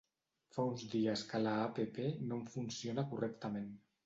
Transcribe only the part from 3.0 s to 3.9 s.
correctament.